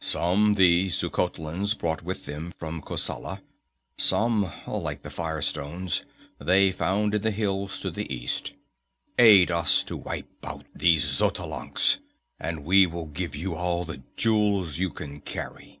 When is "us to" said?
9.50-9.96